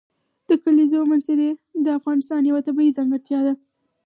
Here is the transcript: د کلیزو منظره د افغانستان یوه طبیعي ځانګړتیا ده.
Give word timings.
د 0.49 0.49
کلیزو 0.63 0.99
منظره 1.11 1.47
د 1.85 1.87
افغانستان 1.99 2.41
یوه 2.49 2.61
طبیعي 2.67 2.95
ځانګړتیا 2.97 3.39
ده. 3.47 3.53